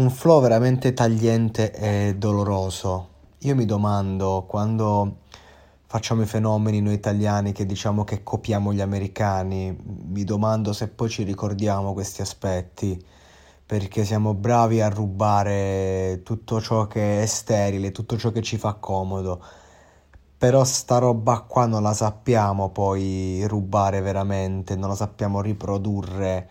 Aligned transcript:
Un 0.00 0.08
flow 0.08 0.40
veramente 0.40 0.94
tagliente 0.94 1.72
e 1.72 2.14
doloroso. 2.16 3.08
Io 3.40 3.54
mi 3.54 3.66
domando, 3.66 4.46
quando 4.48 5.18
facciamo 5.84 6.22
i 6.22 6.26
fenomeni 6.26 6.80
noi 6.80 6.94
italiani 6.94 7.52
che 7.52 7.66
diciamo 7.66 8.02
che 8.04 8.22
copiamo 8.22 8.72
gli 8.72 8.80
americani, 8.80 9.76
mi 10.06 10.24
domando 10.24 10.72
se 10.72 10.88
poi 10.88 11.10
ci 11.10 11.22
ricordiamo 11.22 11.92
questi 11.92 12.22
aspetti 12.22 12.98
perché 13.66 14.06
siamo 14.06 14.32
bravi 14.32 14.80
a 14.80 14.88
rubare 14.88 16.22
tutto 16.24 16.62
ciò 16.62 16.86
che 16.86 17.20
è 17.20 17.26
sterile, 17.26 17.92
tutto 17.92 18.16
ciò 18.16 18.30
che 18.30 18.40
ci 18.40 18.56
fa 18.56 18.72
comodo. 18.80 19.44
Però 20.38 20.64
sta 20.64 20.96
roba 20.96 21.40
qua 21.42 21.66
non 21.66 21.82
la 21.82 21.92
sappiamo 21.92 22.70
poi 22.70 23.44
rubare 23.46 24.00
veramente, 24.00 24.76
non 24.76 24.88
la 24.88 24.94
sappiamo 24.94 25.42
riprodurre. 25.42 26.48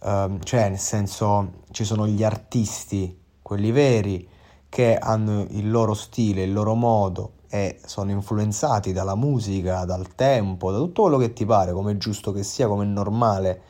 Um, 0.00 0.40
cioè, 0.42 0.68
nel 0.68 0.78
senso, 0.78 1.62
ci 1.70 1.84
sono 1.84 2.06
gli 2.06 2.22
artisti, 2.22 3.18
quelli 3.42 3.70
veri, 3.70 4.28
che 4.68 4.96
hanno 4.96 5.46
il 5.50 5.70
loro 5.70 5.94
stile, 5.94 6.42
il 6.42 6.52
loro 6.52 6.74
modo 6.74 7.32
e 7.50 7.80
sono 7.84 8.10
influenzati 8.10 8.92
dalla 8.92 9.14
musica, 9.14 9.84
dal 9.84 10.14
tempo, 10.14 10.70
da 10.70 10.78
tutto 10.78 11.02
quello 11.02 11.16
che 11.16 11.32
ti 11.32 11.46
pare, 11.46 11.72
come 11.72 11.96
giusto 11.96 12.32
che 12.32 12.42
sia, 12.42 12.68
come 12.68 12.84
è 12.84 12.86
normale. 12.86 13.60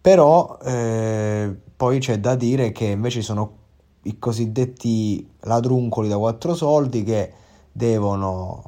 Però 0.00 0.58
eh, 0.62 1.56
poi 1.76 1.98
c'è 1.98 2.18
da 2.18 2.34
dire 2.34 2.72
che 2.72 2.86
invece 2.86 3.22
sono 3.22 3.60
i 4.02 4.18
cosiddetti 4.18 5.30
ladruncoli 5.40 6.08
da 6.08 6.18
quattro 6.18 6.54
soldi 6.54 7.02
che 7.04 7.32
devono, 7.70 8.62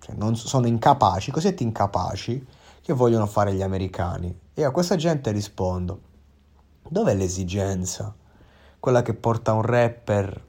cioè 0.00 0.14
non 0.16 0.36
sono 0.36 0.66
incapaci, 0.66 1.30
cosiddetti 1.30 1.62
incapaci 1.62 2.46
che 2.82 2.92
vogliono 2.92 3.26
fare 3.26 3.54
gli 3.54 3.62
americani. 3.62 4.44
E 4.58 4.64
a 4.64 4.70
questa 4.70 4.96
gente 4.96 5.30
rispondo, 5.32 6.00
dov'è 6.88 7.14
l'esigenza? 7.14 8.16
Quella 8.80 9.02
che 9.02 9.12
porta 9.12 9.52
un 9.52 9.60
rapper 9.60 10.44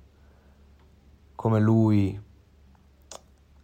come 1.36 1.60
lui 1.60 2.18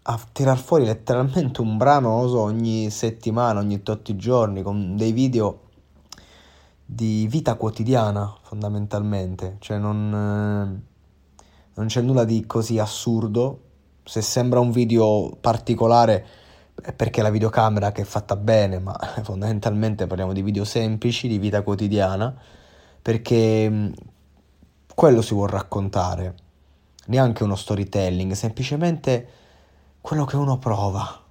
a 0.01 0.19
tirar 0.33 0.57
fuori 0.57 0.83
letteralmente 0.83 1.61
un 1.61 1.77
brano, 1.77 2.27
so, 2.27 2.41
ogni 2.41 2.89
settimana, 2.89 3.61
ogni 3.61 3.83
tot 3.83 4.13
giorni, 4.17 4.63
con 4.63 4.97
dei 4.97 5.13
video 5.13 5.61
di 6.85 7.25
vita 7.29 7.55
quotidiana 7.55 8.35
fondamentalmente, 8.41 9.55
cioè 9.59 9.77
non, 9.77 10.09
non 10.09 11.85
c'è 11.85 12.01
nulla 12.01 12.25
di 12.25 12.45
così 12.45 12.79
assurdo, 12.79 13.61
se 14.03 14.21
sembra 14.21 14.59
un 14.59 14.71
video 14.71 15.37
particolare 15.39 16.25
perché 16.95 17.21
la 17.21 17.29
videocamera 17.29 17.91
che 17.91 18.01
è 18.01 18.05
fatta 18.05 18.35
bene, 18.35 18.79
ma 18.79 18.97
fondamentalmente 19.23 20.07
parliamo 20.07 20.33
di 20.33 20.41
video 20.41 20.65
semplici, 20.65 21.27
di 21.27 21.37
vita 21.37 21.61
quotidiana, 21.61 22.35
perché 23.01 23.91
quello 24.93 25.21
si 25.21 25.33
vuol 25.33 25.49
raccontare, 25.49 26.35
neanche 27.07 27.43
uno 27.43 27.55
storytelling, 27.55 28.31
semplicemente 28.33 29.27
quello 30.01 30.25
che 30.25 30.35
uno 30.35 30.57
prova, 30.57 31.21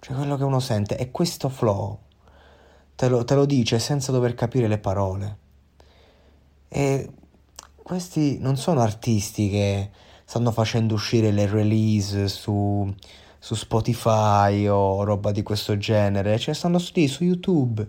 cioè 0.00 0.16
quello 0.16 0.36
che 0.36 0.44
uno 0.44 0.60
sente, 0.60 0.96
è 0.96 1.10
questo 1.10 1.48
flow 1.48 1.98
te 2.98 3.06
lo, 3.06 3.22
te 3.22 3.36
lo 3.36 3.46
dice 3.46 3.78
senza 3.78 4.10
dover 4.10 4.34
capire 4.34 4.66
le 4.66 4.78
parole. 4.78 5.38
E 6.66 7.08
questi 7.80 8.38
non 8.40 8.56
sono 8.56 8.80
artisti 8.80 9.48
che 9.48 9.90
stanno 10.24 10.50
facendo 10.50 10.94
uscire 10.94 11.30
le 11.30 11.46
release 11.46 12.26
su, 12.26 12.92
su 13.38 13.54
Spotify 13.54 14.66
o 14.66 15.04
roba 15.04 15.30
di 15.30 15.42
questo 15.42 15.76
genere, 15.76 16.38
cioè 16.38 16.54
stanno 16.54 16.82
lì 16.92 17.06
su 17.08 17.24
YouTube 17.24 17.82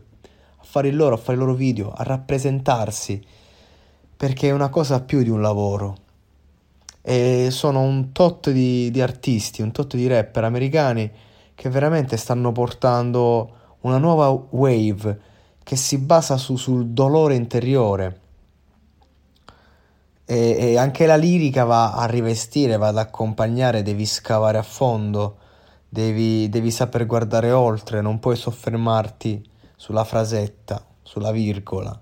a 0.57 0.63
fare 0.63 0.89
il 0.89 0.95
loro, 0.95 1.15
a 1.15 1.17
fare 1.17 1.37
i 1.37 1.39
loro 1.39 1.53
video, 1.53 1.91
a 1.91 2.03
rappresentarsi, 2.03 3.23
perché 4.15 4.49
è 4.49 4.51
una 4.51 4.69
cosa 4.69 5.01
più 5.01 5.23
di 5.23 5.29
un 5.29 5.41
lavoro. 5.41 5.97
E 7.01 7.47
sono 7.51 7.81
un 7.81 8.11
tot 8.11 8.51
di, 8.51 8.91
di 8.91 9.01
artisti, 9.01 9.61
un 9.61 9.71
tot 9.71 9.95
di 9.95 10.07
rapper 10.07 10.43
americani 10.43 11.09
che 11.55 11.69
veramente 11.69 12.17
stanno 12.17 12.51
portando 12.51 13.77
una 13.81 13.97
nuova 13.97 14.29
wave 14.29 15.19
che 15.63 15.75
si 15.75 15.97
basa 15.97 16.37
su, 16.37 16.55
sul 16.55 16.87
dolore 16.87 17.35
interiore. 17.35 18.19
E, 20.31 20.57
e, 20.59 20.77
anche 20.77 21.07
la 21.07 21.15
lirica 21.15 21.63
va 21.63 21.93
a 21.93 22.05
rivestire, 22.05 22.77
va 22.77 22.89
ad 22.89 22.99
accompagnare, 22.99 23.81
devi 23.81 24.05
scavare 24.05 24.59
a 24.59 24.61
fondo, 24.61 25.37
devi, 25.89 26.47
devi 26.49 26.69
saper 26.69 27.07
guardare 27.07 27.51
oltre, 27.51 27.99
non 27.99 28.19
puoi 28.19 28.35
soffermarti 28.35 29.43
sulla 29.75 30.03
frasetta, 30.03 30.85
sulla 31.01 31.31
virgola. 31.31 31.99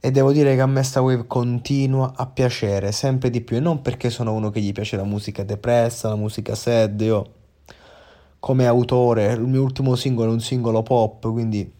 E 0.00 0.10
devo 0.10 0.32
dire 0.32 0.54
che 0.54 0.62
a 0.62 0.66
me 0.66 0.82
sta 0.84 1.02
wave 1.02 1.26
continua 1.26 2.14
a 2.16 2.24
piacere 2.24 2.92
sempre 2.92 3.28
di 3.28 3.42
più 3.42 3.56
e 3.56 3.60
non 3.60 3.82
perché 3.82 4.08
sono 4.08 4.32
uno 4.32 4.48
che 4.48 4.62
gli 4.62 4.72
piace 4.72 4.96
la 4.96 5.04
musica 5.04 5.42
depressa, 5.42 6.08
la 6.08 6.16
musica 6.16 6.54
sad, 6.54 6.98
io 6.98 7.32
come 8.38 8.66
autore, 8.66 9.32
il 9.32 9.42
mio 9.42 9.62
ultimo 9.62 9.96
singolo 9.96 10.30
è 10.30 10.32
un 10.32 10.40
singolo 10.40 10.82
pop, 10.82 11.30
quindi 11.30 11.70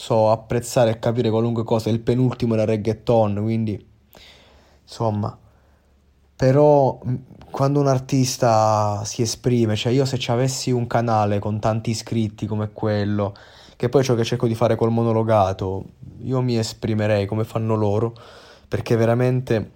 so 0.00 0.30
apprezzare 0.30 0.92
e 0.92 0.98
capire 0.98 1.28
qualunque 1.28 1.62
cosa, 1.62 1.90
il 1.90 2.00
penultimo 2.00 2.54
era 2.54 2.64
reggaeton, 2.64 3.38
quindi 3.42 3.86
insomma, 4.82 5.38
però 6.34 6.98
quando 7.50 7.80
un 7.80 7.86
artista 7.86 9.04
si 9.04 9.20
esprime, 9.20 9.76
cioè 9.76 9.92
io 9.92 10.06
se 10.06 10.18
ci 10.18 10.30
avessi 10.30 10.70
un 10.70 10.86
canale 10.86 11.38
con 11.38 11.60
tanti 11.60 11.90
iscritti 11.90 12.46
come 12.46 12.70
quello, 12.72 13.34
che 13.76 13.90
poi 13.90 14.00
è 14.00 14.04
ciò 14.04 14.14
che 14.14 14.24
cerco 14.24 14.46
di 14.46 14.54
fare 14.54 14.74
col 14.74 14.90
monologato, 14.90 15.84
io 16.22 16.40
mi 16.40 16.56
esprimerei 16.56 17.26
come 17.26 17.44
fanno 17.44 17.74
loro, 17.74 18.14
perché 18.66 18.96
veramente 18.96 19.72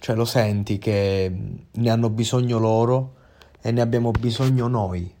cioè 0.00 0.16
lo 0.16 0.24
senti 0.24 0.78
che 0.78 1.32
ne 1.70 1.90
hanno 1.90 2.10
bisogno 2.10 2.58
loro 2.58 3.14
e 3.60 3.70
ne 3.70 3.80
abbiamo 3.80 4.10
bisogno 4.10 4.66
noi. 4.66 5.20